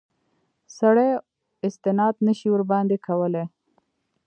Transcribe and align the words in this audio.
سړی 0.77 1.09
استناد 1.67 2.15
نه 2.27 2.33
شي 2.39 2.47
ورباندې 2.51 2.97
کولای. 3.07 3.45